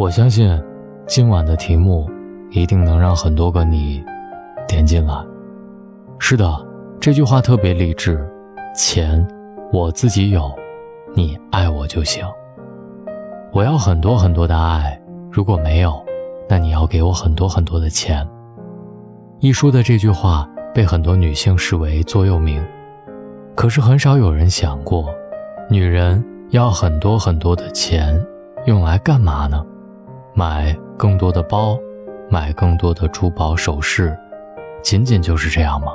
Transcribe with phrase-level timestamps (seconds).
[0.00, 0.58] 我相信，
[1.06, 2.08] 今晚的题目
[2.52, 4.02] 一定能让很多个你
[4.66, 5.14] 点进来。
[6.18, 6.50] 是的，
[6.98, 8.18] 这句话特别励志。
[8.74, 9.28] 钱，
[9.70, 10.50] 我自己有，
[11.14, 12.24] 你爱我就行。
[13.52, 14.98] 我要很多很多的爱，
[15.30, 16.02] 如果没有，
[16.48, 18.26] 那你要给我很多很多的钱。
[19.40, 22.64] 一书的这句话被很多女性视为座右铭，
[23.54, 25.10] 可是很少有人想过，
[25.68, 28.18] 女人要很多很多的钱，
[28.64, 29.62] 用来干嘛呢？
[30.34, 31.78] 买更多的包，
[32.28, 34.16] 买更多的珠宝首饰，
[34.82, 35.92] 仅仅就是这样吗？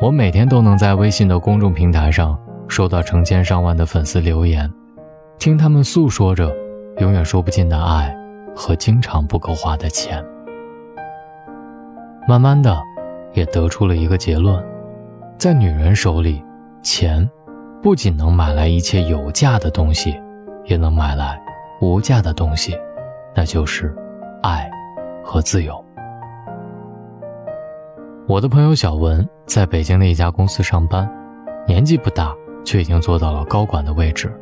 [0.00, 2.38] 我每天都能在微信的公众平台上
[2.68, 4.72] 收到成千上万的粉丝留言，
[5.38, 6.50] 听他们诉说着
[6.98, 8.16] 永远说不尽的爱
[8.56, 10.24] 和经常不够花的钱。
[12.26, 12.80] 慢慢的，
[13.34, 14.64] 也得出了一个结论：
[15.36, 16.42] 在女人手里，
[16.82, 17.28] 钱
[17.82, 20.18] 不仅能买来一切有价的东西，
[20.64, 21.38] 也能买来
[21.82, 22.74] 无价的东西。
[23.34, 23.94] 那就是
[24.42, 24.70] 爱
[25.24, 25.84] 和自由。
[28.26, 31.10] 我的朋友小文在北京的一家公司上班，
[31.66, 32.32] 年纪不大，
[32.64, 34.32] 却已经做到了高管的位置。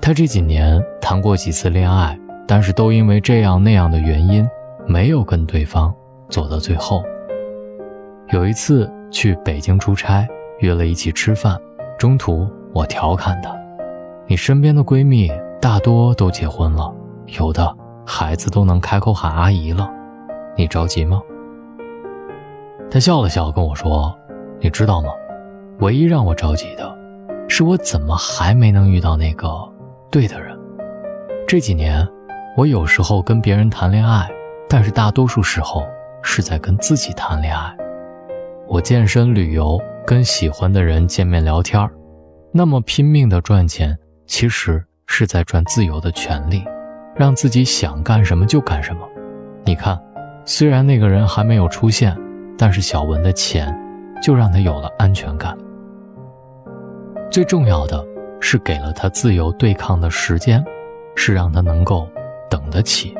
[0.00, 4.48] 他这几年谈过几次恋爱，但是都因为这样那样的原因，
[4.86, 5.94] 没有跟对方
[6.28, 7.04] 走到最后。
[8.30, 10.26] 有一次去北京出差，
[10.60, 11.58] 约了一起吃饭，
[11.98, 13.54] 中途我调侃他
[14.26, 16.90] ：“你身边的闺蜜大多都结婚了，
[17.38, 17.72] 有的……”
[18.04, 19.88] 孩子都能开口喊阿姨了，
[20.56, 21.22] 你着急吗？
[22.90, 24.14] 他笑了笑跟我说
[24.60, 25.08] ：“你知道吗？
[25.80, 26.94] 唯一让我着急的，
[27.48, 29.50] 是我怎么还没能遇到那个
[30.10, 30.58] 对的人。
[31.46, 32.06] 这几年，
[32.56, 34.28] 我有时候跟别人谈恋爱，
[34.68, 35.86] 但是大多数时候
[36.22, 37.74] 是在跟自己谈恋爱。
[38.68, 41.88] 我健身、旅游，跟喜欢的人见面聊天
[42.52, 46.62] 那么拼命的赚钱，其实是在赚自由的权利。”
[47.22, 49.08] 让自己想干什么就干什么。
[49.64, 49.96] 你看，
[50.44, 52.18] 虽然那个人还没有出现，
[52.58, 53.72] 但是小文的钱
[54.20, 55.56] 就让他有了安全感。
[57.30, 58.04] 最重要的
[58.40, 60.64] 是给了他自由对抗的时间，
[61.14, 62.08] 是让他能够
[62.50, 63.14] 等得起，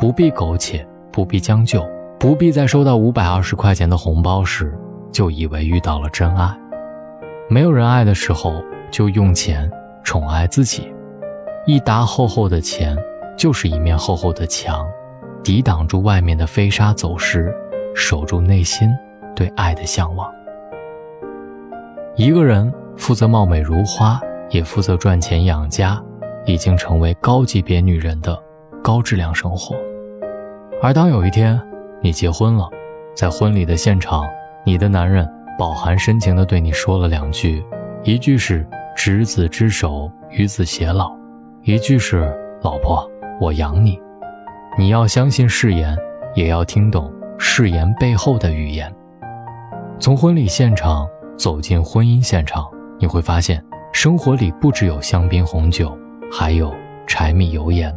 [0.00, 1.86] 不必苟且，不必将就，
[2.18, 4.74] 不必在收到五百二十块钱的红包时
[5.12, 6.58] 就以为遇到了真爱。
[7.50, 9.70] 没有人爱的时候，就用钱
[10.02, 10.90] 宠爱自己，
[11.66, 12.96] 一沓厚厚的钱。
[13.38, 14.84] 就是一面厚厚的墙，
[15.44, 17.54] 抵挡住外面的飞沙走石，
[17.94, 18.90] 守住内心
[19.34, 20.28] 对爱的向往。
[22.16, 26.02] 一个人负责貌美如花，也负责赚钱养家，
[26.46, 28.36] 已经成为高级别女人的
[28.82, 29.76] 高质量生活。
[30.82, 31.60] 而当有一天
[32.00, 32.68] 你结婚了，
[33.14, 34.26] 在婚礼的现场，
[34.66, 37.64] 你的男人饱含深情地对你说了两句，
[38.02, 38.66] 一句是
[38.96, 41.16] “执子之手，与子偕老”，
[41.62, 43.07] 一句是“老婆”。
[43.40, 44.00] 我养你，
[44.76, 45.96] 你要相信誓言，
[46.34, 48.92] 也要听懂誓言背后的语言。
[50.00, 52.66] 从婚礼现场走进婚姻现场，
[52.98, 55.96] 你会发现，生活里不只有香槟红酒，
[56.32, 56.74] 还有
[57.06, 57.96] 柴米油盐。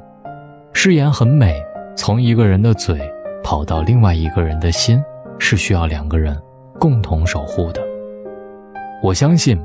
[0.74, 1.62] 誓言很美，
[1.96, 3.00] 从一个人的嘴
[3.44, 5.04] 跑到另外一个人的心，
[5.40, 6.40] 是需要两个人
[6.80, 7.82] 共同守护的。
[9.04, 9.60] 我相信，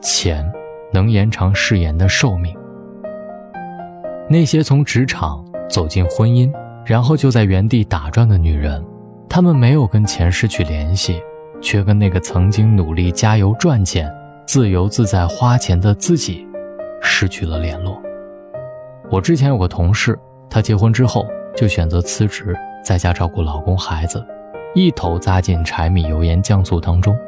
[0.00, 0.50] 钱
[0.92, 2.56] 能延长誓言的寿命。
[4.32, 6.48] 那些从职场走进婚姻，
[6.86, 8.80] 然后就在原地打转的女人，
[9.28, 11.20] 她们没有跟钱失去联系，
[11.60, 14.08] 却跟那个曾经努力加油赚钱、
[14.46, 16.46] 自由自在花钱的自己
[17.02, 18.00] 失去了联络。
[19.10, 20.16] 我之前有个同事，
[20.48, 21.26] 她结婚之后
[21.56, 24.24] 就选择辞职，在家照顾老公孩子，
[24.76, 27.18] 一头扎进柴米油盐酱醋当中，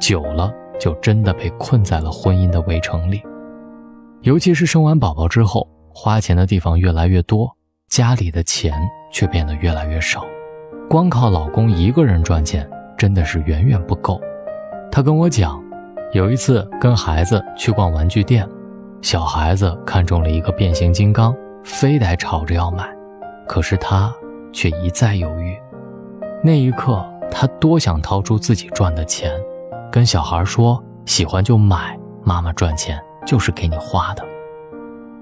[0.00, 3.22] 久了就真的被困在了婚姻的围城里，
[4.22, 5.64] 尤其是生完宝宝之后。
[5.92, 7.56] 花钱的地方越来越多，
[7.88, 8.72] 家里的钱
[9.12, 10.24] 却变得越来越少。
[10.88, 14.20] 光靠老公一个人赚钱真的是远远不够。
[14.90, 15.62] 她跟我讲，
[16.12, 18.48] 有一次跟孩子去逛玩具店，
[19.02, 21.34] 小孩子看中了一个变形金刚，
[21.64, 22.88] 非得吵着要买，
[23.46, 24.12] 可是她
[24.52, 25.56] 却一再犹豫。
[26.42, 29.32] 那一刻，她多想掏出自己赚的钱，
[29.92, 34.24] 跟小孩说：“喜欢就买，妈妈赚钱就是给你花的。”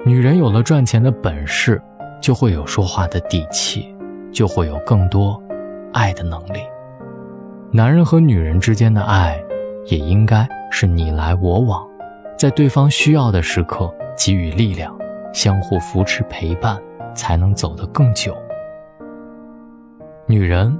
[0.05, 1.81] 女人有了赚钱的本事，
[2.21, 3.95] 就会有说话的底气，
[4.33, 5.41] 就会有更多
[5.93, 6.61] 爱的能力。
[7.71, 9.39] 男人和女人之间的爱，
[9.87, 11.87] 也应该是你来我往，
[12.39, 14.97] 在对方需要的时刻给予力量，
[15.35, 16.79] 相互扶持陪伴，
[17.15, 18.35] 才能走得更久。
[20.27, 20.75] 女人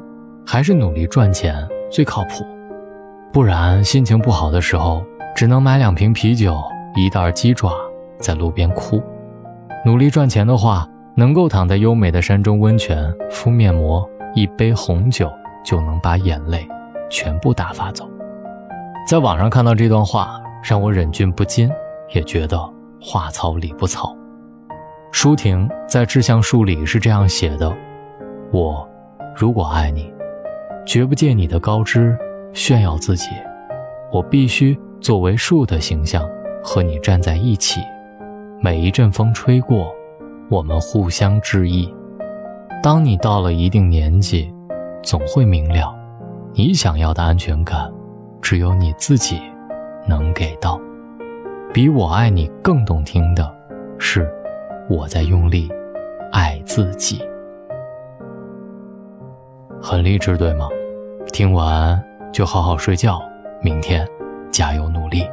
[0.47, 2.47] 还是努力赚钱最靠谱，
[3.33, 5.05] 不然心情不好的时候，
[5.35, 6.57] 只能买两瓶啤酒，
[6.97, 7.73] 一袋鸡爪。
[8.19, 9.03] 在路边哭，
[9.85, 15.31] 努力赚钱的话，能够躺在优美的山中温泉敷面膜，一杯红酒
[15.65, 16.67] 就能把眼泪
[17.11, 18.09] 全部打发走。
[19.07, 21.71] 在网上看到这段话，让我忍俊不禁，
[22.15, 22.59] 也觉得
[23.01, 24.15] 话糙理不糙。
[25.11, 27.75] 舒婷在《志向树》里是这样写的
[28.53, 28.87] ：“我
[29.35, 30.13] 如果爱你，
[30.85, 32.17] 绝不借你的高枝
[32.53, 33.31] 炫耀自己，
[34.13, 36.29] 我必须作为树的形象
[36.63, 37.81] 和你站在一起。
[38.61, 39.95] 每一阵风吹过，
[40.51, 41.93] 我们互相致意。
[42.83, 44.53] 当你到了一定年纪，
[45.03, 45.95] 总会明了，
[46.55, 47.93] 你想要的安全感，
[48.43, 49.41] 只有你自己
[50.07, 50.81] 能给到。
[51.73, 53.55] 比我爱你更动听的
[53.99, 54.29] 是。”
[54.89, 55.69] 我在用力
[56.33, 57.23] 爱自己，
[59.83, 60.67] 很励志，对吗？
[61.31, 62.03] 听完
[62.33, 63.21] 就好好睡觉，
[63.61, 64.09] 明天
[64.51, 65.29] 加油努力。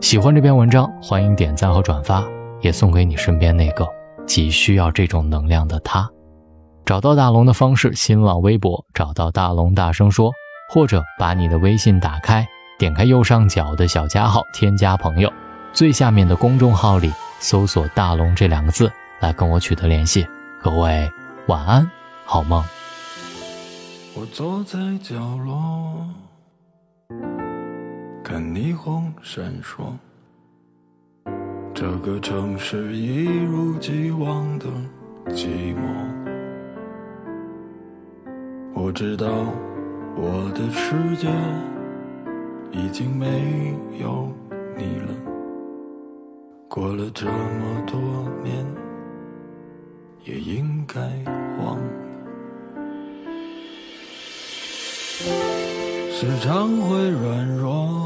[0.00, 2.22] 喜欢这篇文章，欢迎点赞和转发，
[2.66, 3.86] 也送给你身边那个
[4.26, 6.10] 急需要这种能量的他。
[6.84, 10.32] 找到大龙的方式：新浪微博找到大龙，大声说，
[10.68, 12.44] 或者把你的微信打开，
[12.76, 15.32] 点开右上角的小加号，添加朋友，
[15.72, 17.12] 最下面的公众号里。
[17.38, 18.90] 搜索“大龙”这两个字
[19.20, 20.26] 来跟我取得联系。
[20.60, 21.08] 各位
[21.46, 21.88] 晚安，
[22.24, 22.64] 好梦。
[24.14, 25.14] 我坐在角
[25.44, 26.08] 落，
[28.24, 29.92] 看霓虹闪烁，
[31.78, 34.64] 这个城市一如既往的
[35.26, 35.82] 寂寞。
[38.72, 39.28] 我知道
[40.16, 41.28] 我的世界
[42.72, 44.32] 已经没有
[44.74, 45.12] 你了。
[46.66, 48.00] 过了这么多
[48.42, 48.66] 年，
[50.24, 50.98] 也应该
[51.62, 51.82] 忘了。
[56.10, 58.05] 时常会软弱，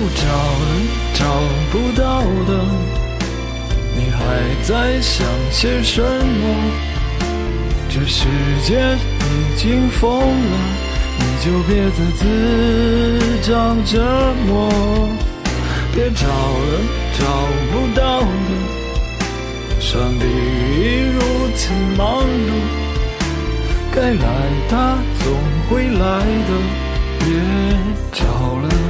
[0.00, 0.64] 不找了，
[1.12, 1.24] 找
[1.70, 2.52] 不到的，
[3.94, 4.18] 你还
[4.62, 6.42] 在想些什么？
[7.90, 8.24] 这世
[8.64, 10.56] 界已经疯了，
[11.18, 12.22] 你就别再自
[13.42, 14.00] 找折
[14.46, 14.70] 磨。
[15.92, 16.80] 别找了，
[17.18, 17.22] 找
[17.70, 18.50] 不到的，
[19.80, 21.20] 上帝已如
[21.54, 22.50] 此忙碌，
[23.94, 24.24] 该来
[24.70, 25.30] 他总
[25.68, 26.50] 会来的，
[27.18, 27.26] 别
[28.12, 28.24] 找
[28.62, 28.89] 了。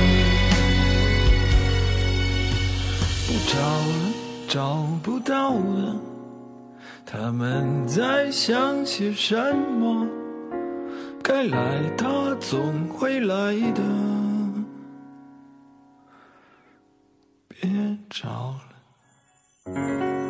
[3.47, 4.13] 找了，
[4.47, 5.95] 找不到了，
[7.05, 10.07] 他们在想些什么？
[11.23, 13.81] 该来，他总会来的，
[17.47, 17.69] 别
[18.09, 18.55] 找
[19.65, 20.20] 了。